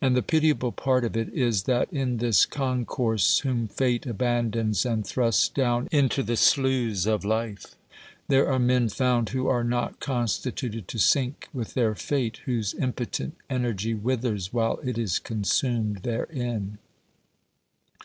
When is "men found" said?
8.58-9.28